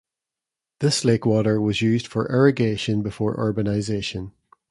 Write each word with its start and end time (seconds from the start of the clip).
This 0.79 1.05
lake 1.05 1.27
water 1.27 1.61
was 1.61 1.83
used 1.83 2.07
for 2.07 2.27
irrigation 2.31 3.03
before 3.03 3.37
urbanization. 3.37 4.31